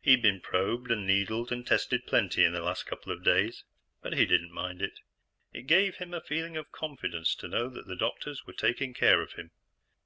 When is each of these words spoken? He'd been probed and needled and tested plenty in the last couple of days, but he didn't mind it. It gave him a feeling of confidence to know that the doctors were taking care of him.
He'd 0.00 0.22
been 0.22 0.40
probed 0.40 0.90
and 0.90 1.06
needled 1.06 1.52
and 1.52 1.66
tested 1.66 2.06
plenty 2.06 2.42
in 2.42 2.54
the 2.54 2.62
last 2.62 2.84
couple 2.86 3.12
of 3.12 3.22
days, 3.22 3.62
but 4.00 4.14
he 4.14 4.24
didn't 4.24 4.52
mind 4.54 4.80
it. 4.80 5.00
It 5.52 5.66
gave 5.66 5.96
him 5.96 6.14
a 6.14 6.22
feeling 6.22 6.56
of 6.56 6.72
confidence 6.72 7.34
to 7.34 7.46
know 7.48 7.68
that 7.68 7.86
the 7.86 7.94
doctors 7.94 8.46
were 8.46 8.54
taking 8.54 8.94
care 8.94 9.20
of 9.20 9.34
him. 9.34 9.50